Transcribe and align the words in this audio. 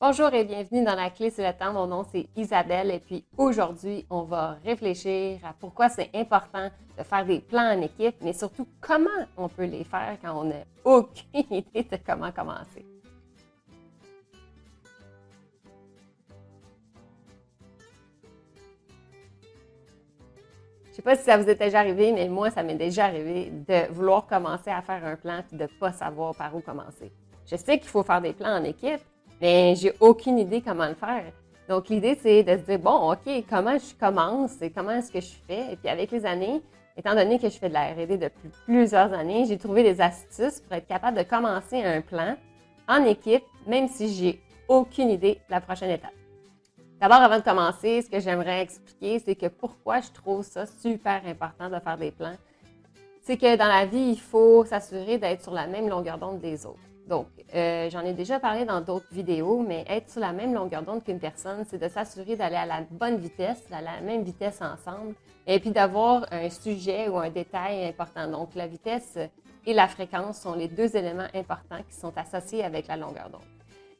Bonjour 0.00 0.34
et 0.34 0.44
bienvenue 0.44 0.84
dans 0.84 0.96
la 0.96 1.08
clé 1.08 1.30
sur 1.30 1.44
le 1.44 1.52
temps. 1.52 1.72
Mon 1.72 1.86
nom 1.86 2.04
c'est 2.10 2.26
Isabelle 2.36 2.90
et 2.90 2.98
puis 2.98 3.24
aujourd'hui 3.38 4.04
on 4.10 4.22
va 4.22 4.58
réfléchir 4.64 5.38
à 5.44 5.54
pourquoi 5.58 5.88
c'est 5.88 6.10
important 6.14 6.68
de 6.98 7.04
faire 7.04 7.24
des 7.24 7.38
plans 7.38 7.78
en 7.78 7.80
équipe, 7.80 8.16
mais 8.20 8.32
surtout 8.32 8.66
comment 8.80 9.08
on 9.36 9.48
peut 9.48 9.66
les 9.66 9.84
faire 9.84 10.18
quand 10.20 10.36
on 10.36 10.44
n'a 10.44 10.64
aucune 10.84 11.24
idée 11.50 11.84
de 11.84 11.96
comment 12.04 12.32
commencer. 12.32 12.84
Je 20.90 20.96
sais 20.96 21.02
pas 21.02 21.16
si 21.16 21.22
ça 21.22 21.36
vous 21.36 21.48
est 21.48 21.54
déjà 21.54 21.80
arrivé, 21.80 22.12
mais 22.12 22.28
moi, 22.28 22.50
ça 22.50 22.62
m'est 22.62 22.74
déjà 22.74 23.06
arrivé 23.06 23.50
de 23.50 23.92
vouloir 23.92 24.26
commencer 24.26 24.70
à 24.70 24.82
faire 24.82 25.04
un 25.04 25.16
plan 25.16 25.42
et 25.52 25.56
de 25.56 25.62
ne 25.62 25.68
pas 25.78 25.92
savoir 25.92 26.34
par 26.34 26.54
où 26.54 26.60
commencer. 26.60 27.12
Je 27.46 27.56
sais 27.56 27.78
qu'il 27.78 27.88
faut 27.88 28.02
faire 28.02 28.20
des 28.20 28.32
plans 28.32 28.60
en 28.60 28.64
équipe, 28.64 29.00
mais 29.40 29.74
j'ai 29.76 29.92
aucune 30.00 30.38
idée 30.38 30.60
comment 30.60 30.86
le 30.86 30.94
faire. 30.94 31.24
Donc, 31.68 31.88
l'idée, 31.88 32.18
c'est 32.20 32.42
de 32.42 32.56
se 32.58 32.62
dire, 32.62 32.78
bon, 32.78 33.12
OK, 33.12 33.44
comment 33.48 33.78
je 33.78 33.94
commence 33.98 34.60
et 34.60 34.70
comment 34.70 34.90
est-ce 34.90 35.10
que 35.10 35.20
je 35.20 35.32
fais? 35.46 35.72
Et 35.72 35.76
puis, 35.76 35.88
avec 35.88 36.10
les 36.10 36.26
années, 36.26 36.60
étant 36.96 37.14
donné 37.14 37.38
que 37.38 37.48
je 37.48 37.58
fais 37.58 37.68
de 37.68 37.74
la 37.74 37.92
R&D 37.92 38.18
depuis 38.18 38.50
plusieurs 38.66 39.12
années, 39.12 39.46
j'ai 39.46 39.58
trouvé 39.58 39.82
des 39.82 40.00
astuces 40.00 40.60
pour 40.60 40.72
être 40.74 40.86
capable 40.86 41.16
de 41.16 41.22
commencer 41.22 41.82
un 41.82 42.00
plan 42.00 42.36
en 42.86 43.04
équipe, 43.04 43.44
même 43.66 43.88
si 43.88 44.12
j'ai 44.14 44.40
aucune 44.68 45.10
idée 45.10 45.34
de 45.34 45.50
la 45.50 45.60
prochaine 45.60 45.90
étape. 45.90 46.12
D'abord, 47.00 47.18
avant 47.18 47.38
de 47.38 47.44
commencer, 47.44 48.02
ce 48.02 48.10
que 48.10 48.20
j'aimerais 48.20 48.62
expliquer, 48.62 49.18
c'est 49.18 49.34
que 49.34 49.46
pourquoi 49.46 50.00
je 50.00 50.10
trouve 50.10 50.44
ça 50.44 50.66
super 50.66 51.22
important 51.26 51.68
de 51.68 51.78
faire 51.80 51.98
des 51.98 52.10
plans, 52.10 52.36
c'est 53.22 53.36
que 53.36 53.56
dans 53.56 53.66
la 53.66 53.86
vie, 53.86 54.10
il 54.12 54.20
faut 54.20 54.64
s'assurer 54.64 55.18
d'être 55.18 55.42
sur 55.42 55.52
la 55.52 55.66
même 55.66 55.88
longueur 55.88 56.18
d'onde 56.18 56.40
des 56.40 56.66
autres. 56.66 56.78
Donc, 57.06 57.26
euh, 57.54 57.90
j'en 57.90 58.00
ai 58.00 58.14
déjà 58.14 58.40
parlé 58.40 58.64
dans 58.64 58.80
d'autres 58.80 59.12
vidéos, 59.12 59.62
mais 59.66 59.84
être 59.88 60.10
sur 60.10 60.20
la 60.20 60.32
même 60.32 60.54
longueur 60.54 60.82
d'onde 60.82 61.04
qu'une 61.04 61.18
personne, 61.18 61.64
c'est 61.68 61.78
de 61.78 61.88
s'assurer 61.88 62.34
d'aller 62.34 62.56
à 62.56 62.64
la 62.64 62.80
bonne 62.90 63.16
vitesse, 63.16 63.62
à 63.70 63.82
la 63.82 64.00
même 64.00 64.22
vitesse 64.22 64.60
ensemble, 64.62 65.14
et 65.46 65.60
puis 65.60 65.70
d'avoir 65.70 66.26
un 66.32 66.48
sujet 66.48 67.08
ou 67.08 67.18
un 67.18 67.28
détail 67.28 67.86
important. 67.86 68.26
Donc, 68.30 68.54
la 68.54 68.66
vitesse 68.66 69.18
et 69.66 69.74
la 69.74 69.86
fréquence 69.86 70.40
sont 70.40 70.54
les 70.54 70.68
deux 70.68 70.96
éléments 70.96 71.28
importants 71.34 71.82
qui 71.88 71.94
sont 71.94 72.12
associés 72.16 72.64
avec 72.64 72.86
la 72.86 72.96
longueur 72.96 73.28
d'onde. 73.28 73.42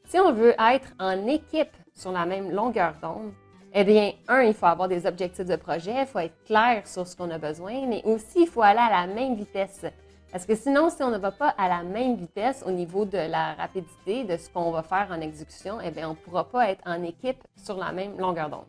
Si 0.07 0.19
on 0.19 0.31
veut 0.31 0.55
être 0.59 0.87
en 0.99 1.27
équipe 1.27 1.75
sur 1.93 2.11
la 2.11 2.25
même 2.25 2.51
longueur 2.51 2.93
d'onde, 3.01 3.33
eh 3.73 3.83
bien, 3.83 4.13
un, 4.27 4.41
il 4.41 4.53
faut 4.53 4.67
avoir 4.67 4.87
des 4.87 5.05
objectifs 5.05 5.45
de 5.45 5.57
projet, 5.57 5.93
il 6.01 6.05
faut 6.07 6.19
être 6.19 6.43
clair 6.45 6.87
sur 6.87 7.05
ce 7.05 7.15
qu'on 7.15 7.29
a 7.29 7.37
besoin, 7.37 7.85
mais 7.87 8.01
aussi 8.05 8.43
il 8.43 8.47
faut 8.47 8.61
aller 8.61 8.79
à 8.79 9.05
la 9.05 9.13
même 9.13 9.35
vitesse. 9.35 9.85
Parce 10.35 10.45
que 10.45 10.55
sinon, 10.55 10.89
si 10.89 11.01
on 11.01 11.11
ne 11.11 11.17
va 11.17 11.31
pas 11.31 11.55
à 11.57 11.69
la 11.69 11.81
même 11.81 12.17
vitesse 12.17 12.61
au 12.67 12.71
niveau 12.71 13.05
de 13.05 13.17
la 13.17 13.53
rapidité 13.53 14.25
de 14.25 14.35
ce 14.35 14.49
qu'on 14.49 14.69
va 14.69 14.83
faire 14.83 15.07
en 15.09 15.21
exécution, 15.21 15.77
eh 15.81 15.91
bien, 15.91 16.09
on 16.09 16.11
ne 16.11 16.17
pourra 16.17 16.43
pas 16.43 16.69
être 16.69 16.81
en 16.85 17.01
équipe 17.03 17.41
sur 17.55 17.77
la 17.77 17.93
même 17.93 18.17
longueur 18.19 18.49
d'onde. 18.49 18.65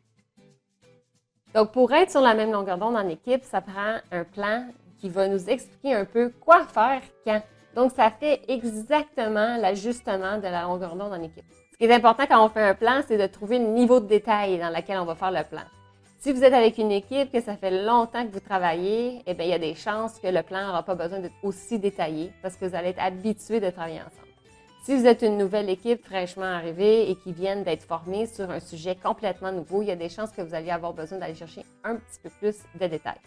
Donc, 1.57 1.73
pour 1.73 1.93
être 1.93 2.13
sur 2.13 2.21
la 2.21 2.35
même 2.35 2.53
longueur 2.53 2.79
d'onde 2.79 2.95
en 2.95 3.09
équipe, 3.09 3.43
ça 3.43 3.63
prend 3.63 3.97
un 4.13 4.23
plan 4.23 4.67
qui 5.01 5.09
va 5.09 5.27
nous 5.27 5.51
expliquer 5.51 5.95
un 5.95 6.05
peu 6.05 6.33
quoi 6.41 6.65
faire 6.67 7.03
quand. 7.25 7.43
Donc, 7.75 7.91
ça 7.97 8.13
fait 8.13 8.43
exactement 8.47 9.57
l'ajustement 9.57 10.37
de 10.37 10.45
la 10.45 10.63
longueur 10.63 10.95
d'onde 10.95 11.15
en 11.15 11.21
équipe. 11.21 11.47
Ce 11.73 11.79
qui 11.79 11.87
est 11.87 11.93
important 11.93 12.27
quand 12.29 12.47
on 12.47 12.49
fait 12.49 12.63
un 12.63 12.75
plan, 12.75 13.01
c'est 13.09 13.19
de 13.19 13.27
trouver 13.27 13.59
le 13.59 13.67
niveau 13.67 13.99
de 13.99 14.07
détail 14.07 14.61
dans 14.61 14.71
lequel 14.71 14.99
on 14.99 15.05
va 15.05 15.17
faire 15.17 15.33
le 15.33 15.43
plan. 15.43 15.65
Si 16.19 16.33
vous 16.33 16.43
êtes 16.43 16.55
avec 16.55 16.79
une 16.79 16.91
équipe 16.91 17.31
que 17.31 17.41
ça 17.41 17.57
fait 17.57 17.85
longtemps 17.85 18.27
que 18.27 18.33
vous 18.33 18.41
travaillez, 18.41 19.23
eh 19.27 19.35
bien, 19.35 19.45
il 19.45 19.51
y 19.51 19.55
a 19.55 19.59
des 19.59 19.75
chances 19.75 20.19
que 20.19 20.27
le 20.27 20.43
plan 20.43 20.67
n'aura 20.67 20.83
pas 20.83 20.95
besoin 20.95 21.21
d'être 21.21 21.35
aussi 21.43 21.79
détaillé 21.79 22.33
parce 22.43 22.57
que 22.57 22.65
vous 22.65 22.75
allez 22.75 22.89
être 22.89 23.03
habitué 23.03 23.61
de 23.61 23.71
travailler 23.71 24.01
ensemble. 24.01 24.27
Si 24.83 24.97
vous 24.97 25.07
êtes 25.07 25.23
une 25.23 25.37
nouvelle 25.37 25.69
équipe 25.69 26.05
fraîchement 26.05 26.45
arrivée 26.45 27.11
et 27.11 27.17
qui 27.17 27.33
viennent 27.33 27.65
d'être 27.65 27.83
formés 27.83 28.27
sur 28.27 28.51
un 28.51 28.61
sujet 28.61 28.97
complètement 28.97 29.53
nouveau, 29.53 29.83
il 29.83 29.89
y 29.89 29.91
a 29.91 29.97
des 29.97 30.09
chances 30.09 30.31
que 30.31 30.43
vous 30.43 30.55
allez 30.55 30.71
avoir 30.71 30.93
besoin 30.93 31.19
d'aller 31.19 31.35
chercher 31.35 31.63
un 31.85 31.97
petit 31.97 32.21
peu 32.23 32.31
plus 32.31 32.57
de 32.81 32.87
détails. 32.87 33.21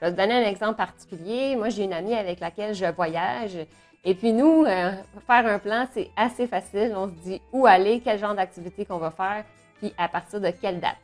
Je 0.00 0.06
vais 0.06 0.10
vous 0.10 0.16
donner 0.16 0.34
un 0.34 0.48
exemple 0.48 0.76
particulier. 0.76 1.54
Moi, 1.54 1.68
j'ai 1.68 1.84
une 1.84 1.92
amie 1.92 2.14
avec 2.14 2.40
laquelle 2.40 2.74
je 2.74 2.86
voyage 2.86 3.56
et 4.04 4.14
puis 4.14 4.32
nous, 4.32 4.64
euh, 4.64 4.90
faire 5.26 5.46
un 5.46 5.58
plan, 5.60 5.86
c'est 5.92 6.10
assez 6.16 6.48
facile. 6.48 6.92
On 6.96 7.06
se 7.06 7.14
dit 7.22 7.40
où 7.52 7.66
aller, 7.66 8.00
quel 8.04 8.18
genre 8.18 8.34
d'activité 8.34 8.84
qu'on 8.84 8.98
va 8.98 9.12
faire, 9.12 9.44
puis 9.78 9.94
à 9.96 10.08
partir 10.08 10.40
de 10.40 10.50
quelle 10.50 10.80
date. 10.80 10.96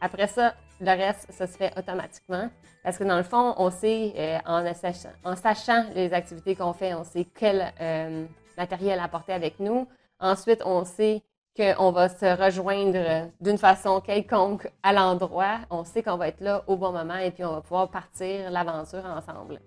Après 0.00 0.26
ça, 0.26 0.54
le 0.80 0.90
reste, 0.90 1.26
ça 1.30 1.46
se 1.46 1.56
fait 1.56 1.72
automatiquement. 1.78 2.48
Parce 2.82 2.98
que 2.98 3.04
dans 3.04 3.16
le 3.16 3.22
fond, 3.22 3.54
on 3.56 3.70
sait, 3.70 4.12
euh, 4.16 4.38
en, 4.46 5.34
sachant, 5.36 5.84
les 5.94 6.12
activités 6.12 6.54
qu'on 6.54 6.72
fait, 6.72 6.94
on 6.94 7.04
sait 7.04 7.26
quel 7.34 7.72
euh, 7.80 8.26
matériel 8.56 9.00
apporter 9.00 9.32
avec 9.32 9.58
nous. 9.60 9.88
Ensuite, 10.20 10.62
on 10.64 10.84
sait 10.84 11.22
qu'on 11.56 11.90
va 11.90 12.08
se 12.08 12.26
rejoindre 12.42 13.28
d'une 13.40 13.58
façon 13.58 14.00
quelconque 14.00 14.70
à 14.82 14.92
l'endroit. 14.92 15.60
On 15.70 15.84
sait 15.84 16.02
qu'on 16.02 16.16
va 16.16 16.28
être 16.28 16.40
là 16.40 16.62
au 16.66 16.76
bon 16.76 16.92
moment 16.92 17.16
et 17.16 17.30
puis 17.30 17.44
on 17.44 17.52
va 17.52 17.60
pouvoir 17.62 17.90
partir 17.90 18.50
l'aventure 18.50 19.04
ensemble. 19.06 19.60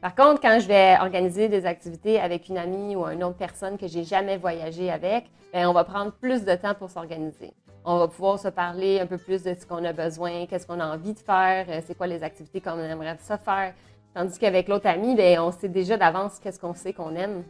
Par 0.00 0.14
contre, 0.16 0.40
quand 0.40 0.58
je 0.58 0.66
vais 0.66 0.96
organiser 1.00 1.48
des 1.48 1.66
activités 1.66 2.18
avec 2.18 2.48
une 2.48 2.58
amie 2.58 2.96
ou 2.96 3.06
une 3.06 3.22
autre 3.22 3.36
personne 3.36 3.78
que 3.78 3.86
j'ai 3.86 4.02
jamais 4.02 4.36
voyagé 4.36 4.90
avec, 4.90 5.30
bien, 5.52 5.70
on 5.70 5.72
va 5.72 5.84
prendre 5.84 6.10
plus 6.10 6.44
de 6.44 6.54
temps 6.56 6.74
pour 6.74 6.90
s'organiser. 6.90 7.52
On 7.84 7.98
va 7.98 8.08
pouvoir 8.08 8.38
se 8.38 8.48
parler 8.48 9.00
un 9.00 9.06
peu 9.06 9.18
plus 9.18 9.42
de 9.42 9.54
ce 9.58 9.66
qu'on 9.66 9.84
a 9.84 9.92
besoin, 9.92 10.46
qu'est-ce 10.46 10.66
qu'on 10.66 10.78
a 10.78 10.86
envie 10.86 11.14
de 11.14 11.18
faire, 11.18 11.66
euh, 11.68 11.80
c'est 11.84 11.96
quoi 11.96 12.06
les 12.06 12.22
activités 12.22 12.60
qu'on 12.60 12.78
aimerait 12.78 13.16
ça 13.20 13.38
faire. 13.38 13.74
Tandis 14.14 14.38
qu'avec 14.38 14.68
l'autre 14.68 14.86
amie, 14.86 15.16
bien, 15.16 15.42
on 15.42 15.50
sait 15.50 15.68
déjà 15.68 15.96
d'avance 15.96 16.38
qu'est-ce 16.38 16.60
qu'on 16.60 16.74
sait 16.74 16.92
qu'on 16.92 17.16
aime. 17.16 17.42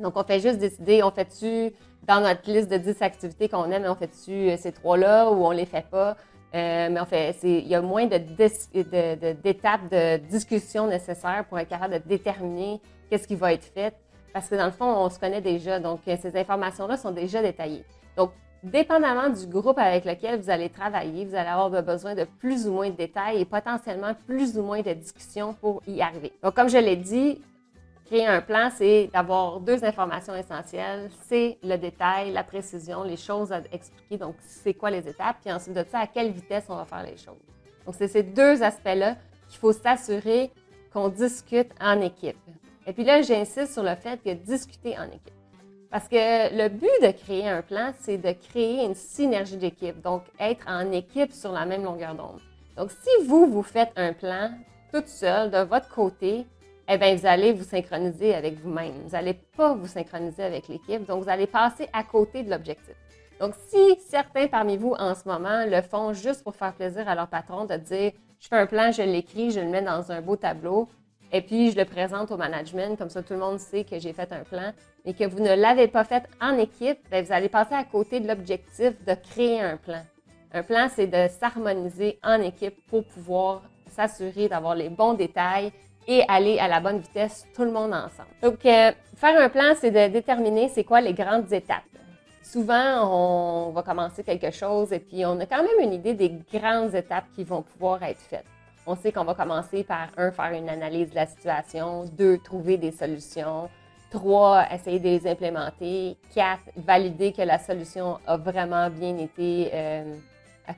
Donc, 0.00 0.16
on 0.16 0.24
fait 0.24 0.40
juste 0.40 0.58
décider, 0.58 1.02
on 1.02 1.12
fait-tu 1.12 1.72
dans 2.02 2.20
notre 2.20 2.50
liste 2.50 2.70
de 2.70 2.76
10 2.76 3.02
activités 3.02 3.48
qu'on 3.48 3.70
aime, 3.70 3.84
on 3.86 3.94
fait-tu 3.94 4.50
euh, 4.50 4.56
ces 4.56 4.72
trois-là 4.72 5.30
ou 5.30 5.44
on 5.44 5.52
les 5.52 5.66
fait 5.66 5.86
pas? 5.88 6.16
Euh, 6.54 6.88
mais 6.90 7.00
en 7.00 7.06
fait, 7.06 7.36
il 7.44 7.66
y 7.66 7.74
a 7.74 7.80
moins 7.80 8.06
d'étapes 8.06 9.88
de, 9.90 10.16
discussion 10.16 10.86
nécessaires 10.86 11.44
pour 11.48 11.58
être 11.58 11.68
capable 11.68 11.94
de 11.94 12.08
déterminer 12.08 12.80
qu'est-ce 13.08 13.28
qui 13.28 13.36
va 13.36 13.52
être 13.52 13.64
fait. 13.64 13.94
Parce 14.32 14.48
que 14.48 14.56
dans 14.56 14.66
le 14.66 14.72
fond, 14.72 14.86
on 14.86 15.08
se 15.08 15.18
connaît 15.18 15.40
déjà. 15.40 15.78
Donc, 15.78 16.00
ces 16.04 16.36
informations-là 16.36 16.96
sont 16.96 17.12
déjà 17.12 17.40
détaillées. 17.42 17.84
Donc, 18.16 18.32
dépendamment 18.62 19.28
du 19.28 19.46
groupe 19.46 19.78
avec 19.78 20.04
lequel 20.04 20.40
vous 20.40 20.50
allez 20.50 20.68
travailler, 20.68 21.24
vous 21.24 21.34
allez 21.34 21.48
avoir 21.48 21.70
besoin 21.82 22.14
de 22.14 22.24
plus 22.38 22.66
ou 22.66 22.72
moins 22.72 22.90
de 22.90 22.96
détails 22.96 23.40
et 23.40 23.44
potentiellement 23.44 24.14
plus 24.26 24.56
ou 24.56 24.62
moins 24.62 24.82
de 24.82 24.92
discussions 24.92 25.54
pour 25.54 25.82
y 25.86 26.00
arriver. 26.00 26.32
Donc, 26.42 26.54
comme 26.54 26.68
je 26.68 26.78
l'ai 26.78 26.96
dit, 26.96 27.40
Créer 28.12 28.26
un 28.26 28.42
plan, 28.42 28.68
c'est 28.76 29.08
d'avoir 29.10 29.58
deux 29.58 29.82
informations 29.84 30.34
essentielles. 30.34 31.08
C'est 31.22 31.56
le 31.62 31.76
détail, 31.76 32.30
la 32.30 32.44
précision, 32.44 33.04
les 33.04 33.16
choses 33.16 33.52
à 33.52 33.62
expliquer. 33.72 34.18
Donc, 34.18 34.34
c'est 34.40 34.74
quoi 34.74 34.90
les 34.90 35.08
étapes? 35.08 35.36
Puis 35.42 35.50
ensuite 35.50 35.74
de 35.74 35.82
ça, 35.90 36.00
à 36.00 36.06
quelle 36.06 36.30
vitesse 36.30 36.64
on 36.68 36.76
va 36.76 36.84
faire 36.84 37.04
les 37.04 37.16
choses? 37.16 37.40
Donc, 37.86 37.94
c'est 37.96 38.08
ces 38.08 38.22
deux 38.22 38.62
aspects-là 38.62 39.16
qu'il 39.48 39.58
faut 39.58 39.72
s'assurer 39.72 40.50
qu'on 40.92 41.08
discute 41.08 41.70
en 41.80 42.02
équipe. 42.02 42.36
Et 42.86 42.92
puis 42.92 43.04
là, 43.04 43.22
j'insiste 43.22 43.72
sur 43.72 43.82
le 43.82 43.94
fait 43.94 44.20
que 44.22 44.34
discuter 44.34 44.98
en 44.98 45.04
équipe. 45.04 45.32
Parce 45.92 46.08
que 46.08 46.56
le 46.56 46.70
but 46.70 46.88
de 47.02 47.10
créer 47.10 47.46
un 47.46 47.60
plan, 47.60 47.92
c'est 48.00 48.16
de 48.16 48.32
créer 48.32 48.82
une 48.82 48.94
synergie 48.94 49.58
d'équipe, 49.58 50.00
donc 50.00 50.22
être 50.40 50.66
en 50.66 50.90
équipe 50.90 51.32
sur 51.32 51.52
la 51.52 51.66
même 51.66 51.84
longueur 51.84 52.14
d'onde. 52.14 52.40
Donc, 52.78 52.90
si 52.90 53.26
vous, 53.26 53.46
vous 53.46 53.62
faites 53.62 53.92
un 53.96 54.14
plan 54.14 54.52
toute 54.90 55.06
seule 55.06 55.50
de 55.50 55.58
votre 55.58 55.90
côté, 55.90 56.46
eh 56.88 56.96
bien, 56.96 57.14
vous 57.14 57.26
allez 57.26 57.52
vous 57.52 57.64
synchroniser 57.64 58.34
avec 58.34 58.58
vous-même. 58.60 58.94
Vous 59.04 59.10
n'allez 59.10 59.34
pas 59.34 59.74
vous 59.74 59.86
synchroniser 59.86 60.44
avec 60.44 60.66
l'équipe, 60.68 61.04
donc 61.04 61.24
vous 61.24 61.28
allez 61.28 61.46
passer 61.46 61.86
à 61.92 62.04
côté 62.04 62.42
de 62.42 62.50
l'objectif. 62.50 62.94
Donc, 63.38 63.52
si 63.68 63.98
certains 64.08 64.46
parmi 64.46 64.78
vous 64.78 64.94
en 64.98 65.14
ce 65.14 65.28
moment 65.28 65.66
le 65.66 65.82
font 65.82 66.14
juste 66.14 66.42
pour 66.42 66.56
faire 66.56 66.72
plaisir 66.72 67.06
à 67.06 67.14
leur 67.14 67.28
patron 67.28 67.66
de 67.66 67.76
dire 67.76 68.12
je 68.40 68.48
fais 68.48 68.56
un 68.56 68.66
plan, 68.66 68.92
je 68.92 69.02
l'écris, 69.02 69.50
je 69.50 69.60
le 69.60 69.68
mets 69.68 69.82
dans 69.82 70.10
un 70.10 70.22
beau 70.22 70.36
tableau, 70.36 70.88
et 71.32 71.40
puis 71.40 71.72
je 71.72 71.78
le 71.78 71.86
présente 71.86 72.30
au 72.30 72.36
management, 72.36 72.96
comme 72.98 73.08
ça 73.08 73.22
tout 73.22 73.32
le 73.32 73.40
monde 73.40 73.58
sait 73.58 73.84
que 73.84 73.98
j'ai 73.98 74.12
fait 74.12 74.30
un 74.32 74.44
plan, 74.44 74.72
et 75.04 75.14
que 75.14 75.24
vous 75.24 75.40
ne 75.40 75.54
l'avez 75.54 75.88
pas 75.88 76.04
fait 76.04 76.24
en 76.40 76.58
équipe, 76.58 76.98
bien, 77.10 77.22
vous 77.22 77.32
allez 77.32 77.48
passer 77.48 77.74
à 77.74 77.84
côté 77.84 78.20
de 78.20 78.28
l'objectif 78.28 78.92
de 79.04 79.14
créer 79.14 79.60
un 79.60 79.76
plan. 79.78 80.02
Un 80.52 80.62
plan, 80.62 80.88
c'est 80.94 81.06
de 81.06 81.28
s'harmoniser 81.28 82.18
en 82.22 82.40
équipe 82.42 82.76
pour 82.86 83.04
pouvoir 83.04 83.62
s'assurer 83.90 84.48
d'avoir 84.48 84.74
les 84.74 84.90
bons 84.90 85.14
détails 85.14 85.72
et 86.06 86.22
aller 86.28 86.58
à 86.58 86.68
la 86.68 86.80
bonne 86.80 86.98
vitesse, 86.98 87.46
tout 87.54 87.64
le 87.64 87.70
monde 87.70 87.94
ensemble. 87.94 88.28
Donc, 88.42 88.64
euh, 88.66 88.92
faire 89.16 89.40
un 89.40 89.48
plan, 89.48 89.72
c'est 89.80 89.90
de 89.90 90.12
déterminer 90.12 90.68
c'est 90.68 90.84
quoi 90.84 91.00
les 91.00 91.14
grandes 91.14 91.50
étapes. 91.52 91.82
Souvent, 92.42 93.68
on 93.68 93.70
va 93.70 93.82
commencer 93.82 94.22
quelque 94.22 94.50
chose 94.50 94.92
et 94.92 94.98
puis 94.98 95.24
on 95.24 95.38
a 95.40 95.46
quand 95.46 95.62
même 95.62 95.80
une 95.80 95.94
idée 95.94 96.12
des 96.12 96.34
grandes 96.52 96.94
étapes 96.94 97.24
qui 97.34 97.44
vont 97.44 97.62
pouvoir 97.62 98.02
être 98.02 98.20
faites. 98.20 98.44
On 98.86 98.96
sait 98.96 99.12
qu'on 99.12 99.24
va 99.24 99.34
commencer 99.34 99.84
par, 99.84 100.08
un, 100.16 100.30
faire 100.30 100.52
une 100.52 100.68
analyse 100.68 101.10
de 101.10 101.14
la 101.14 101.26
situation, 101.26 102.04
deux, 102.04 102.38
trouver 102.38 102.76
des 102.76 102.90
solutions, 102.90 103.68
trois, 104.10 104.66
essayer 104.72 104.98
de 104.98 105.04
les 105.04 105.26
implémenter, 105.26 106.16
quatre, 106.34 106.62
valider 106.76 107.32
que 107.32 107.42
la 107.42 107.58
solution 107.58 108.18
a 108.26 108.36
vraiment 108.36 108.90
bien 108.90 109.16
été 109.18 109.70
euh, 109.72 110.16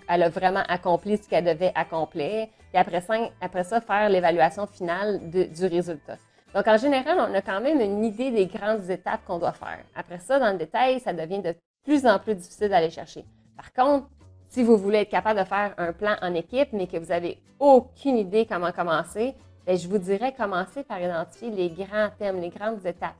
elle 0.09 0.23
a 0.23 0.29
vraiment 0.29 0.63
accompli 0.69 1.17
ce 1.17 1.29
qu'elle 1.29 1.45
devait 1.45 1.73
accomplir. 1.75 2.49
Et 2.73 2.79
après 2.79 3.01
ça, 3.01 3.15
après 3.41 3.65
ça 3.65 3.81
faire 3.81 4.09
l'évaluation 4.09 4.67
finale 4.67 5.21
du 5.31 5.67
résultat. 5.67 6.17
Donc, 6.55 6.67
en 6.69 6.77
général, 6.77 7.19
on 7.19 7.35
a 7.35 7.43
quand 7.43 7.61
même 7.61 7.81
une 7.81 8.05
idée 8.05 8.31
des 8.31 8.47
grandes 8.47 8.89
étapes 8.89 9.25
qu'on 9.27 9.39
doit 9.39 9.53
faire. 9.53 9.81
Après 9.95 10.21
ça, 10.21 10.39
dans 10.39 10.53
le 10.53 10.59
détail, 10.59 11.01
ça 11.01 11.13
devient 11.13 11.41
de 11.41 11.55
plus 11.83 12.07
en 12.07 12.19
plus 12.19 12.35
difficile 12.37 12.69
d'aller 12.69 12.91
chercher. 12.91 13.25
Par 13.57 13.73
contre, 13.73 14.07
si 14.55 14.63
vous 14.63 14.77
voulez 14.77 14.99
être 14.99 15.11
capable 15.11 15.41
de 15.41 15.45
faire 15.45 15.75
un 15.79 15.93
plan 15.93 16.15
en 16.23 16.33
équipe, 16.33 16.69
mais 16.73 16.87
que 16.87 16.97
vous 16.97 17.09
n'avez 17.09 17.39
aucune 17.59 18.17
idée 18.17 18.47
comment 18.47 18.71
commencer, 18.71 19.35
bien, 19.67 19.75
je 19.75 19.89
vous 19.89 19.99
dirais 19.99 20.33
commencer 20.33 20.85
par 20.85 21.01
identifier 21.01 21.51
les 21.51 21.71
grands 21.71 22.09
thèmes, 22.17 22.41
les 22.41 22.51
grandes 22.51 22.87
étapes. 22.87 23.17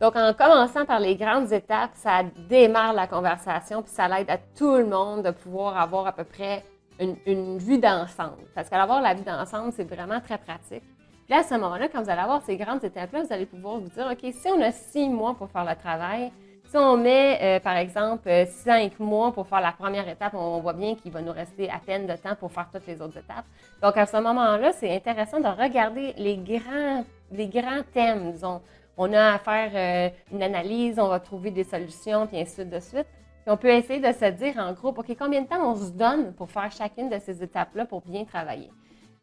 Donc, 0.00 0.14
en 0.14 0.32
commençant 0.32 0.84
par 0.84 1.00
les 1.00 1.16
grandes 1.16 1.52
étapes, 1.52 1.90
ça 1.94 2.22
démarre 2.48 2.92
la 2.92 3.08
conversation, 3.08 3.82
puis 3.82 3.90
ça 3.90 4.06
l'aide 4.06 4.30
à 4.30 4.38
tout 4.38 4.76
le 4.76 4.86
monde 4.86 5.24
de 5.24 5.32
pouvoir 5.32 5.76
avoir 5.76 6.06
à 6.06 6.12
peu 6.12 6.22
près 6.22 6.62
une, 7.00 7.58
vue 7.58 7.78
d'ensemble. 7.78 8.44
Parce 8.54 8.68
qu'avoir 8.68 9.02
la 9.02 9.12
vue 9.12 9.24
d'ensemble, 9.24 9.72
c'est 9.72 9.92
vraiment 9.92 10.20
très 10.20 10.38
pratique. 10.38 10.84
Puis 11.24 11.34
là, 11.34 11.38
à 11.40 11.42
ce 11.42 11.54
moment-là, 11.54 11.88
quand 11.88 12.00
vous 12.00 12.10
allez 12.10 12.20
avoir 12.20 12.42
ces 12.42 12.56
grandes 12.56 12.84
étapes-là, 12.84 13.24
vous 13.24 13.32
allez 13.32 13.46
pouvoir 13.46 13.78
vous 13.78 13.88
dire, 13.88 14.06
OK, 14.08 14.32
si 14.32 14.48
on 14.56 14.60
a 14.60 14.70
six 14.70 15.08
mois 15.08 15.34
pour 15.34 15.50
faire 15.50 15.64
le 15.64 15.74
travail, 15.74 16.30
si 16.68 16.76
on 16.76 16.96
met, 16.96 17.38
euh, 17.42 17.60
par 17.60 17.76
exemple, 17.76 18.28
euh, 18.28 18.44
cinq 18.46 18.98
mois 18.98 19.32
pour 19.32 19.46
faire 19.46 19.60
la 19.60 19.72
première 19.72 20.08
étape, 20.08 20.34
on 20.34 20.60
voit 20.60 20.72
bien 20.72 20.94
qu'il 20.94 21.12
va 21.12 21.22
nous 21.22 21.32
rester 21.32 21.70
à 21.70 21.78
peine 21.78 22.06
de 22.06 22.14
temps 22.14 22.34
pour 22.38 22.50
faire 22.52 22.68
toutes 22.72 22.86
les 22.86 23.00
autres 23.00 23.18
étapes. 23.18 23.44
Donc, 23.82 23.96
à 23.96 24.06
ce 24.06 24.16
moment-là, 24.16 24.72
c'est 24.72 24.94
intéressant 24.94 25.40
de 25.40 25.48
regarder 25.48 26.12
les 26.16 26.36
grands, 26.36 27.04
les 27.30 27.48
grands 27.48 27.82
thèmes. 27.92 28.32
Disons, 28.32 28.60
on 28.96 29.12
a 29.12 29.34
à 29.34 29.38
faire 29.38 29.70
euh, 29.74 30.34
une 30.34 30.42
analyse, 30.42 30.98
on 30.98 31.08
va 31.08 31.20
trouver 31.20 31.50
des 31.50 31.64
solutions, 31.64 32.26
puis 32.26 32.38
ainsi 32.38 32.64
de 32.64 32.80
suite. 32.80 33.06
Puis 33.44 33.52
on 33.52 33.56
peut 33.56 33.68
essayer 33.68 34.00
de 34.00 34.12
se 34.12 34.30
dire 34.32 34.54
en 34.58 34.72
groupe, 34.72 34.98
OK, 34.98 35.14
combien 35.18 35.42
de 35.42 35.46
temps 35.46 35.70
on 35.70 35.76
se 35.76 35.90
donne 35.90 36.32
pour 36.32 36.50
faire 36.50 36.70
chacune 36.72 37.08
de 37.08 37.18
ces 37.18 37.42
étapes-là 37.42 37.84
pour 37.86 38.00
bien 38.02 38.24
travailler? 38.24 38.70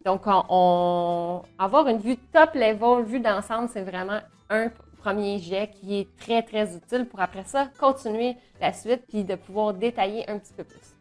Donc, 0.05 0.21
on, 0.27 1.41
avoir 1.57 1.87
une 1.87 1.99
vue 1.99 2.17
top 2.17 2.53
level, 2.55 3.05
vue 3.05 3.19
d'ensemble, 3.19 3.69
c'est 3.69 3.83
vraiment 3.83 4.19
un 4.49 4.69
premier 5.03 5.39
jet 5.39 5.69
qui 5.69 5.99
est 5.99 6.17
très, 6.17 6.41
très 6.41 6.75
utile 6.75 7.05
pour 7.05 7.19
après 7.19 7.43
ça 7.43 7.67
continuer 7.77 8.37
la 8.61 8.71
suite 8.71 9.03
puis 9.07 9.23
de 9.23 9.35
pouvoir 9.35 9.73
détailler 9.73 10.29
un 10.29 10.39
petit 10.39 10.53
peu 10.53 10.63
plus. 10.63 10.93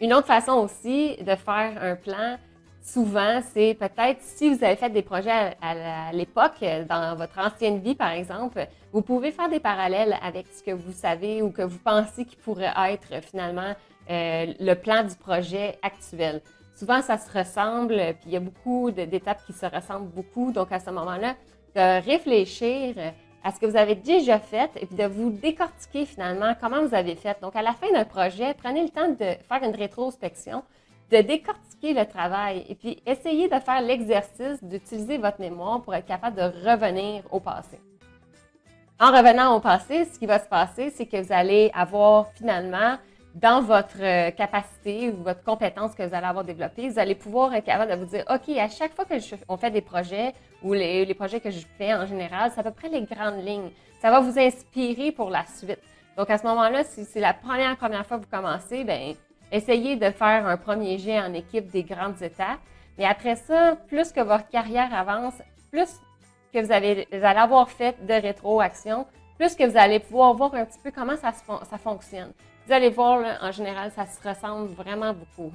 Une 0.00 0.12
autre 0.14 0.26
façon 0.26 0.52
aussi 0.52 1.16
de 1.16 1.34
faire 1.34 1.72
un 1.80 1.94
plan, 1.94 2.38
souvent, 2.82 3.40
c'est 3.52 3.74
peut-être 3.74 4.20
si 4.20 4.48
vous 4.52 4.64
avez 4.64 4.76
fait 4.76 4.90
des 4.90 5.02
projets 5.02 5.56
à, 5.60 6.12
l'époque, 6.12 6.64
dans 6.88 7.16
votre 7.16 7.38
ancienne 7.38 7.80
vie, 7.80 7.94
par 7.94 8.10
exemple, 8.10 8.66
vous 8.92 9.02
pouvez 9.02 9.32
faire 9.32 9.48
des 9.48 9.60
parallèles 9.60 10.16
avec 10.22 10.46
ce 10.48 10.62
que 10.62 10.70
vous 10.70 10.92
savez 10.92 11.42
ou 11.42 11.50
que 11.50 11.62
vous 11.62 11.78
pensez 11.78 12.24
qui 12.24 12.36
pourrait 12.36 12.72
être 12.90 13.22
finalement 13.24 13.74
euh, 14.10 14.46
le 14.58 14.74
plan 14.74 15.04
du 15.04 15.14
projet 15.16 15.78
actuel. 15.82 16.42
Souvent, 16.74 17.02
ça 17.02 17.18
se 17.18 17.36
ressemble, 17.36 17.96
puis 18.20 18.26
il 18.26 18.32
y 18.32 18.36
a 18.36 18.40
beaucoup 18.40 18.92
d'étapes 18.92 19.44
qui 19.44 19.52
se 19.52 19.66
ressemblent 19.66 20.10
beaucoup. 20.10 20.52
Donc, 20.52 20.70
à 20.70 20.78
ce 20.78 20.90
moment-là, 20.90 21.34
de 21.78 22.04
réfléchir 22.04 22.94
à 23.44 23.52
ce 23.52 23.60
que 23.60 23.66
vous 23.66 23.76
avez 23.76 23.94
déjà 23.94 24.40
fait 24.40 24.70
et 24.76 24.86
puis 24.86 24.96
de 24.96 25.04
vous 25.04 25.30
décortiquer 25.30 26.06
finalement 26.06 26.54
comment 26.60 26.84
vous 26.84 26.94
avez 26.94 27.14
fait. 27.14 27.40
Donc, 27.40 27.54
à 27.54 27.62
la 27.62 27.72
fin 27.72 27.90
d'un 27.92 28.04
projet, 28.04 28.52
prenez 28.54 28.82
le 28.82 28.88
temps 28.88 29.08
de 29.08 29.16
faire 29.16 29.62
une 29.62 29.76
rétrospection, 29.76 30.64
de 31.12 31.18
décortiquer 31.18 31.94
le 31.94 32.04
travail 32.04 32.64
et 32.68 32.74
puis 32.74 33.00
essayez 33.06 33.48
de 33.48 33.58
faire 33.60 33.80
l'exercice 33.80 34.62
d'utiliser 34.62 35.18
votre 35.18 35.40
mémoire 35.40 35.80
pour 35.80 35.94
être 35.94 36.06
capable 36.06 36.36
de 36.36 36.68
revenir 36.68 37.22
au 37.30 37.38
passé. 37.38 37.78
En 39.00 39.12
revenant 39.12 39.54
au 39.54 39.60
passé, 39.60 40.04
ce 40.12 40.18
qui 40.18 40.26
va 40.26 40.40
se 40.40 40.48
passer, 40.48 40.90
c'est 40.90 41.06
que 41.06 41.22
vous 41.22 41.32
allez 41.32 41.70
avoir 41.72 42.32
finalement 42.32 42.96
dans 43.40 43.62
votre 43.62 44.00
euh, 44.00 44.30
capacité 44.30 45.10
ou 45.10 45.22
votre 45.22 45.42
compétence 45.44 45.94
que 45.94 46.02
vous 46.02 46.14
allez 46.14 46.26
avoir 46.26 46.44
développée, 46.44 46.88
vous 46.88 46.98
allez 46.98 47.14
pouvoir 47.14 47.54
être 47.54 47.64
capable 47.64 47.92
de 47.92 47.96
vous 47.96 48.06
dire, 48.06 48.24
OK, 48.28 48.56
à 48.56 48.68
chaque 48.68 48.94
fois 48.94 49.04
que 49.04 49.14
on 49.48 49.56
fait 49.56 49.70
des 49.70 49.80
projets 49.80 50.32
ou 50.62 50.72
les, 50.72 51.04
les, 51.04 51.14
projets 51.14 51.40
que 51.40 51.50
je 51.50 51.64
fais 51.76 51.94
en 51.94 52.06
général, 52.06 52.50
c'est 52.52 52.60
à 52.60 52.64
peu 52.64 52.72
près 52.72 52.88
les 52.88 53.02
grandes 53.02 53.44
lignes. 53.44 53.70
Ça 54.00 54.10
va 54.10 54.20
vous 54.20 54.38
inspirer 54.38 55.12
pour 55.12 55.30
la 55.30 55.44
suite. 55.46 55.78
Donc, 56.16 56.30
à 56.30 56.38
ce 56.38 56.46
moment-là, 56.46 56.82
si 56.84 57.04
c'est 57.04 57.20
la 57.20 57.32
première, 57.32 57.76
première 57.76 58.04
fois 58.04 58.18
que 58.18 58.24
vous 58.24 58.30
commencez, 58.30 58.82
ben 58.82 59.14
essayez 59.52 59.96
de 59.96 60.10
faire 60.10 60.46
un 60.46 60.56
premier 60.56 60.98
jet 60.98 61.20
en 61.20 61.32
équipe 61.32 61.70
des 61.70 61.84
grandes 61.84 62.20
étapes. 62.22 62.58
Mais 62.98 63.04
après 63.04 63.36
ça, 63.36 63.76
plus 63.86 64.10
que 64.10 64.20
votre 64.20 64.48
carrière 64.48 64.92
avance, 64.92 65.34
plus 65.70 65.88
que 66.52 66.64
vous, 66.64 66.72
avez, 66.72 67.06
vous 67.12 67.24
allez 67.24 67.38
avoir 67.38 67.70
fait 67.70 67.94
de 68.04 68.14
rétroaction, 68.14 69.06
plus 69.38 69.54
que 69.54 69.64
vous 69.64 69.76
allez 69.78 70.00
pouvoir 70.00 70.34
voir 70.34 70.54
un 70.54 70.64
petit 70.64 70.78
peu 70.82 70.90
comment 70.90 71.16
ça, 71.16 71.32
ça 71.32 71.78
fonctionne. 71.78 72.32
Vous 72.66 72.72
allez 72.72 72.90
voir, 72.90 73.24
en 73.40 73.52
général, 73.52 73.90
ça 73.92 74.04
se 74.04 74.28
ressemble 74.28 74.68
vraiment 74.74 75.14
beaucoup. 75.14 75.52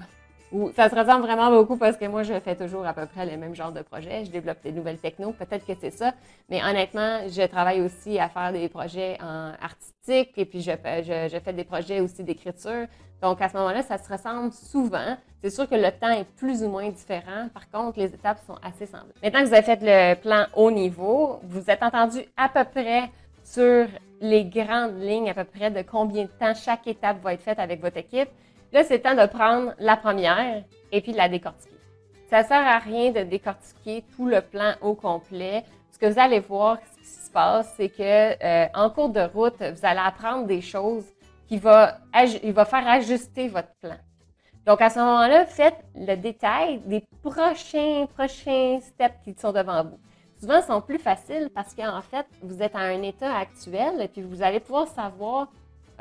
Ou 0.52 0.72
ça 0.76 0.88
se 0.88 0.96
ressemble 0.96 1.24
vraiment 1.24 1.50
beaucoup 1.50 1.78
parce 1.78 1.98
que 1.98 2.06
moi, 2.06 2.24
je 2.24 2.40
fais 2.40 2.56
toujours 2.56 2.86
à 2.86 2.94
peu 2.94 3.06
près 3.08 3.26
le 3.26 3.38
même 3.38 3.56
genre 3.56 3.72
de 3.72 3.82
projet. 3.82 4.24
Je 4.24 4.32
développe 4.32 4.62
des 4.64 4.72
nouvelles 4.72 5.00
technos, 5.00 5.34
peut-être 5.34 5.66
que 5.66 5.74
c'est 5.80 5.92
ça. 5.92 6.14
Mais 6.50 6.64
honnêtement, 6.64 7.28
je 7.28 7.42
travaille 7.48 7.82
aussi 7.82 8.20
à 8.20 8.30
faire 8.30 8.54
des 8.54 8.70
projets 8.70 9.18
en 9.22 9.52
artistique 9.62 10.32
et 10.38 10.46
puis 10.46 10.62
je, 10.62 10.72
je, 10.72 11.30
je 11.32 11.40
fais 11.40 11.54
des 11.54 11.64
projets 11.64 12.00
aussi 12.00 12.24
d'écriture. 12.24 12.88
Donc, 13.22 13.42
à 13.42 13.50
ce 13.50 13.58
moment-là, 13.58 13.82
ça 13.84 13.98
se 13.98 14.12
ressemble 14.12 14.52
souvent. 14.52 15.18
C'est 15.42 15.50
sûr 15.50 15.68
que 15.68 15.76
le 15.76 15.92
temps 15.92 16.12
est 16.12 16.26
plus 16.26 16.64
ou 16.64 16.70
moins 16.70 16.90
différent. 16.90 17.48
Par 17.54 17.70
contre, 17.70 18.00
les 18.00 18.14
étapes 18.14 18.40
sont 18.46 18.58
assez 18.62 18.86
semblables. 18.86 19.14
Maintenant 19.24 19.42
que 19.42 19.48
vous 19.48 19.54
avez 19.54 19.64
fait 19.64 19.80
le 19.82 20.16
plan 20.22 20.46
haut 20.56 20.72
niveau, 20.72 21.40
vous 21.44 21.70
êtes 21.70 21.82
entendu 21.82 22.20
à 22.38 22.50
peu 22.50 22.64
près 22.66 23.10
sur 23.44 23.88
les 24.22 24.45
grandes 24.45 25.01
lignes 25.01 25.30
à 25.30 25.34
peu 25.34 25.44
près 25.44 25.69
de 25.69 25.81
combien 25.81 26.24
de 26.24 26.30
temps 26.30 26.54
chaque 26.54 26.88
étape 26.88 27.22
va 27.22 27.34
être 27.34 27.42
faite 27.42 27.60
avec 27.60 27.81
votre 27.81 27.98
équipe. 27.98 28.30
Là, 28.72 28.84
c'est 28.84 29.00
temps 29.00 29.16
de 29.16 29.25
prendre 29.28 29.74
la 29.80 29.98
première 29.98 30.63
et 30.92 31.01
puis 31.01 31.12
de 31.12 31.18
la 31.18 31.30
décortiquer. 31.30 31.75
Ça 32.30 32.44
sert 32.44 32.66
à 32.66 32.80
rien 32.80 33.12
de 33.12 33.22
décortiquer 33.22 34.04
tout 34.16 34.25
le 34.25 34.42
plan 34.42 34.74
au 34.81 34.95
complet. 34.95 35.63
Ce 35.92 36.00
que 36.00 36.07
vous 36.07 36.19
allez 36.19 36.40
voir, 36.40 36.78
ce 36.92 37.00
qui 37.00 37.06
se 37.06 37.30
passe, 37.30 37.74
c'est 37.78 37.90
que 37.90 38.44
euh, 38.44 38.68
en 38.74 38.90
cours 38.90 39.10
de 39.10 39.22
route, 39.22 39.62
vous 39.62 39.86
allez 39.86 40.01
apprendre 40.04 40.48
des 40.48 40.62
choses 40.62 41.06
qui 41.48 41.57
va, 41.57 41.98
il 42.44 42.54
va 42.54 42.66
faire 42.66 42.88
ajuster 42.88 43.50
votre 43.50 43.74
plan. 43.81 43.98
Donc, 44.66 44.81
à 44.81 44.89
ce 44.89 44.98
moment-là, 45.00 45.46
faites 45.46 45.84
le 45.94 46.16
détail 46.16 46.80
des 46.86 47.04
prochains, 47.22 48.07
prochains 48.16 48.80
steps 48.80 49.16
qui 49.24 49.36
sont 49.38 49.51
devant 49.51 49.84
vous 49.84 50.00
souvent 50.44 50.62
sont 50.62 50.81
plus 50.81 51.00
faciles 51.00 51.50
parce 51.56 51.74
qu'en 51.74 52.01
fait, 52.01 52.25
vous 52.42 52.62
êtes 52.62 52.75
à 52.75 52.80
un 52.80 53.01
état 53.01 53.34
actuel 53.34 54.01
et 54.01 54.10
puis 54.10 54.22
vous 54.22 54.42
allez 54.42 54.60
pouvoir 54.60 54.90
savoir, 54.90 55.48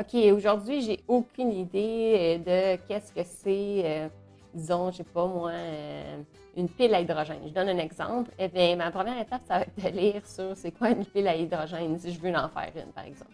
OK, 0.01 0.15
aujourd'hui, 0.35 0.83
j'ai 0.83 0.99
aucune 1.07 1.53
idée 1.53 2.41
euh, 2.45 2.77
de 2.77 2.83
qu'est-ce 2.89 3.13
que 3.13 3.23
c'est, 3.23 3.83
euh, 3.85 4.09
disons, 4.53 4.91
je 4.91 4.97
sais 4.97 5.05
pas 5.05 5.27
moi, 5.27 5.53
euh, 5.53 6.17
une 6.57 6.69
pile 6.69 6.93
à 6.93 7.01
hydrogène. 7.01 7.39
Je 7.47 7.53
donne 7.53 7.69
un 7.69 7.79
exemple. 7.79 8.33
Eh 8.37 8.49
bien, 8.49 8.75
ma 8.75 8.91
première 8.91 9.21
étape, 9.21 9.43
ça 9.47 9.59
va 9.59 9.63
être 9.63 9.81
de 9.81 9.97
lire 9.97 10.27
sur 10.27 10.57
c'est 10.57 10.73
quoi 10.73 10.91
une 10.91 11.07
pile 11.07 11.29
à 11.29 11.37
hydrogène 11.37 11.97
si 12.01 12.13
je 12.13 12.19
veux 12.19 12.35
en 12.35 12.49
faire 12.49 12.73
une, 12.75 12.91
par 12.93 13.05
exemple. 13.05 13.31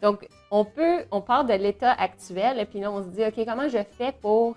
Donc, 0.00 0.28
on 0.52 0.64
peut, 0.64 1.06
on 1.10 1.22
part 1.22 1.44
de 1.44 1.54
l'état 1.54 1.92
actuel 1.92 2.60
et 2.60 2.66
puis 2.66 2.78
là, 2.78 2.92
on 2.92 3.02
se 3.02 3.08
dit, 3.08 3.24
OK, 3.24 3.44
comment 3.44 3.68
je 3.68 3.82
fais 3.98 4.12
pour 4.12 4.54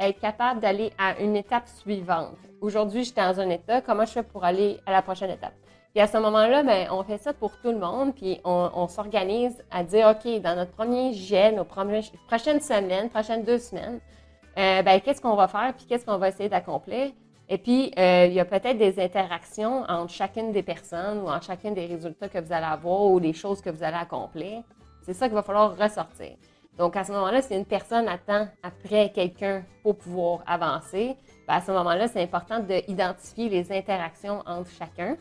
être 0.00 0.20
capable 0.20 0.60
d'aller 0.60 0.92
à 0.98 1.18
une 1.20 1.36
étape 1.36 1.68
suivante. 1.68 2.36
Aujourd'hui, 2.60 3.04
j'étais 3.04 3.22
dans 3.22 3.40
un 3.40 3.50
état, 3.50 3.80
comment 3.80 4.04
je 4.04 4.12
fais 4.12 4.22
pour 4.22 4.44
aller 4.44 4.78
à 4.86 4.92
la 4.92 5.02
prochaine 5.02 5.30
étape? 5.30 5.54
Puis 5.92 6.00
à 6.02 6.06
ce 6.06 6.18
moment-là, 6.18 6.62
ben, 6.62 6.88
on 6.90 7.02
fait 7.02 7.18
ça 7.18 7.32
pour 7.32 7.56
tout 7.60 7.70
le 7.70 7.78
monde, 7.78 8.14
puis 8.14 8.40
on, 8.44 8.88
s'organise 8.88 9.64
à 9.70 9.82
dire, 9.82 10.08
OK, 10.08 10.40
dans 10.42 10.54
notre 10.54 10.72
premier 10.72 11.12
jet, 11.12 11.52
nos 11.52 11.64
prochaines 11.64 12.60
semaines, 12.60 13.08
prochaines 13.08 13.42
deux 13.42 13.58
semaines, 13.58 14.00
euh, 14.58 14.82
ben, 14.82 15.00
qu'est-ce 15.00 15.20
qu'on 15.20 15.34
va 15.34 15.48
faire, 15.48 15.72
puis 15.76 15.86
qu'est-ce 15.86 16.04
qu'on 16.04 16.18
va 16.18 16.28
essayer 16.28 16.48
d'accomplir? 16.48 17.12
Et 17.48 17.56
puis, 17.56 17.92
euh, 17.98 18.26
il 18.26 18.34
y 18.34 18.40
a 18.40 18.44
peut-être 18.44 18.76
des 18.76 19.00
interactions 19.00 19.84
entre 19.88 20.12
chacune 20.12 20.52
des 20.52 20.62
personnes 20.62 21.20
ou 21.20 21.28
entre 21.28 21.44
chacune 21.44 21.72
des 21.72 21.86
résultats 21.86 22.28
que 22.28 22.38
vous 22.38 22.52
allez 22.52 22.66
avoir 22.66 23.06
ou 23.06 23.18
les 23.18 23.32
choses 23.32 23.62
que 23.62 23.70
vous 23.70 23.82
allez 23.82 23.96
accomplir. 23.96 24.62
C'est 25.02 25.14
ça 25.14 25.26
qu'il 25.26 25.34
va 25.34 25.42
falloir 25.42 25.74
ressortir. 25.76 26.36
Donc, 26.78 26.96
à 26.96 27.02
ce 27.02 27.10
moment-là, 27.10 27.42
si 27.42 27.54
une 27.54 27.64
personne 27.64 28.06
attend 28.06 28.46
après 28.62 29.10
quelqu'un 29.10 29.64
pour 29.82 29.96
pouvoir 29.96 30.44
avancer, 30.46 31.16
ben, 31.48 31.54
à 31.54 31.60
ce 31.60 31.72
moment-là, 31.72 32.06
c'est 32.06 32.22
important 32.22 32.60
d'identifier 32.60 33.48
les 33.48 33.72
interactions 33.72 34.42
entre 34.46 34.70
chacun. 34.70 35.16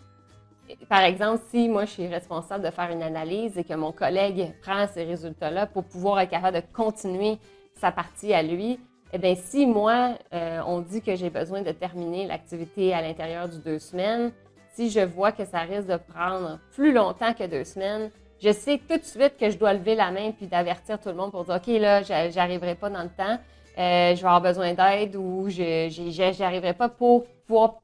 Par 0.88 1.02
exemple, 1.02 1.42
si 1.50 1.68
moi, 1.68 1.86
je 1.86 1.92
suis 1.92 2.08
responsable 2.08 2.64
de 2.64 2.70
faire 2.70 2.92
une 2.92 3.02
analyse 3.02 3.58
et 3.58 3.64
que 3.64 3.74
mon 3.74 3.92
collègue 3.92 4.54
prend 4.62 4.86
ces 4.88 5.04
résultats-là 5.04 5.66
pour 5.66 5.84
pouvoir 5.84 6.20
être 6.20 6.30
capable 6.30 6.58
de 6.58 6.64
continuer 6.74 7.40
sa 7.74 7.92
partie 7.92 8.34
à 8.34 8.44
lui, 8.44 8.80
eh 9.14 9.18
bien, 9.18 9.34
si 9.36 9.66
moi, 9.66 10.16
euh, 10.34 10.62
on 10.68 10.82
dit 10.82 11.02
que 11.02 11.16
j'ai 11.16 11.30
besoin 11.30 11.62
de 11.62 11.72
terminer 11.72 12.28
l'activité 12.28 12.94
à 12.94 13.02
l'intérieur 13.02 13.48
du 13.48 13.58
deux 13.60 13.80
semaines, 13.80 14.32
si 14.74 14.92
je 14.92 15.00
vois 15.00 15.32
que 15.32 15.46
ça 15.46 15.62
risque 15.62 15.88
de 15.88 15.98
prendre 15.98 16.60
plus 16.74 16.92
longtemps 16.92 17.34
que 17.34 17.48
deux 17.48 17.64
semaines, 17.64 18.12
je 18.42 18.52
sais 18.52 18.80
tout 18.88 18.98
de 18.98 19.04
suite 19.04 19.38
que 19.38 19.50
je 19.50 19.58
dois 19.58 19.74
lever 19.74 19.96
la 19.96 20.12
main 20.12 20.32
puis 20.32 20.48
d'avertir 20.48 21.00
tout 21.00 21.10
le 21.10 21.16
monde 21.16 21.32
pour 21.32 21.46
dire 21.46 21.56
OK, 21.56 21.68
là, 21.68 22.02
j'arriverai 22.04 22.76
pas 22.76 22.90
dans 22.90 23.04
le 23.04 23.10
temps, 23.10 23.38
euh, 23.78 24.16
je 24.16 24.22
vais 24.22 24.28
avoir 24.28 24.42
besoin 24.42 24.74
d'aide 24.74 25.16
ou 25.16 25.50
je 25.50 26.40
n'arriverai 26.40 26.74
pas 26.74 26.90
pour 26.90 27.26
pouvoir 27.48 27.76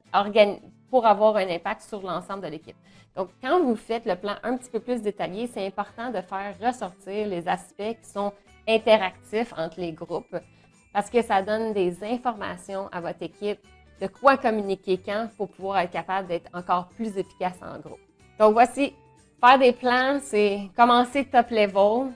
pour 0.90 1.06
avoir 1.06 1.36
un 1.36 1.48
impact 1.48 1.82
sur 1.82 2.02
l'ensemble 2.02 2.42
de 2.42 2.48
l'équipe. 2.48 2.76
Donc, 3.16 3.30
quand 3.42 3.60
vous 3.62 3.74
faites 3.76 4.06
le 4.06 4.16
plan 4.16 4.34
un 4.42 4.56
petit 4.56 4.70
peu 4.70 4.80
plus 4.80 5.02
détaillé, 5.02 5.46
c'est 5.46 5.66
important 5.66 6.10
de 6.10 6.20
faire 6.20 6.54
ressortir 6.60 7.26
les 7.26 7.48
aspects 7.48 7.96
qui 8.00 8.08
sont 8.08 8.32
interactifs 8.68 9.52
entre 9.56 9.80
les 9.80 9.92
groupes 9.92 10.36
parce 10.92 11.10
que 11.10 11.22
ça 11.22 11.42
donne 11.42 11.72
des 11.72 12.02
informations 12.04 12.88
à 12.92 13.00
votre 13.00 13.22
équipe 13.22 13.58
de 14.00 14.06
quoi 14.06 14.36
communiquer 14.36 14.98
quand 14.98 15.28
pour 15.36 15.48
pouvoir 15.48 15.78
être 15.78 15.90
capable 15.90 16.28
d'être 16.28 16.48
encore 16.54 16.88
plus 16.88 17.16
efficace 17.16 17.58
en 17.62 17.78
groupe. 17.78 18.00
Donc, 18.38 18.52
voici 18.52 18.94
Faire 19.46 19.58
des 19.58 19.72
plans, 19.72 20.20
c'est 20.22 20.70
commencer 20.74 21.26
top 21.26 21.50
level, 21.50 22.12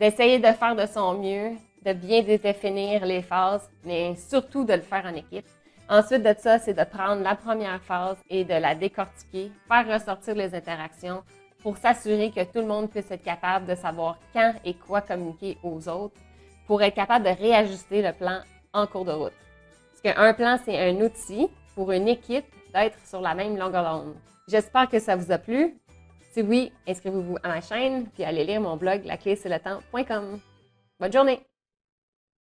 d'essayer 0.00 0.38
de 0.38 0.46
faire 0.46 0.74
de 0.74 0.86
son 0.86 1.12
mieux, 1.12 1.50
de 1.84 1.92
bien 1.92 2.22
définir 2.22 3.04
les 3.04 3.20
phases, 3.20 3.68
mais 3.84 4.16
surtout 4.16 4.64
de 4.64 4.72
le 4.72 4.80
faire 4.80 5.04
en 5.04 5.14
équipe. 5.14 5.44
Ensuite 5.90 6.22
de 6.22 6.34
ça, 6.38 6.58
c'est 6.58 6.72
de 6.72 6.84
prendre 6.84 7.22
la 7.22 7.34
première 7.34 7.82
phase 7.82 8.16
et 8.30 8.44
de 8.44 8.54
la 8.54 8.74
décortiquer, 8.74 9.52
faire 9.68 9.86
ressortir 9.86 10.36
les 10.36 10.54
interactions 10.54 11.22
pour 11.62 11.76
s'assurer 11.76 12.30
que 12.30 12.44
tout 12.44 12.60
le 12.60 12.66
monde 12.66 12.88
puisse 12.88 13.10
être 13.10 13.24
capable 13.24 13.66
de 13.66 13.74
savoir 13.74 14.18
quand 14.32 14.54
et 14.64 14.72
quoi 14.72 15.02
communiquer 15.02 15.58
aux 15.62 15.86
autres 15.86 16.16
pour 16.66 16.80
être 16.80 16.94
capable 16.94 17.26
de 17.26 17.42
réajuster 17.42 18.00
le 18.00 18.14
plan 18.14 18.38
en 18.72 18.86
cours 18.86 19.04
de 19.04 19.12
route. 19.12 19.34
Parce 19.90 20.16
qu'un 20.16 20.32
plan, 20.32 20.56
c'est 20.64 20.78
un 20.78 20.96
outil 21.02 21.46
pour 21.74 21.92
une 21.92 22.08
équipe 22.08 22.46
d'être 22.72 22.96
sur 23.06 23.20
la 23.20 23.34
même 23.34 23.58
longueur 23.58 23.84
d'onde. 23.84 24.14
J'espère 24.48 24.88
que 24.88 24.98
ça 24.98 25.14
vous 25.14 25.30
a 25.30 25.36
plu. 25.36 25.74
Si 26.34 26.42
oui, 26.42 26.72
inscrivez-vous 26.88 27.36
à 27.44 27.48
ma 27.48 27.60
chaîne 27.60 28.08
puis 28.08 28.24
allez 28.24 28.42
lire 28.42 28.60
mon 28.60 28.76
blog 28.76 29.04
laclé 29.04 29.38
Bonne 30.98 31.12
journée! 31.12 31.53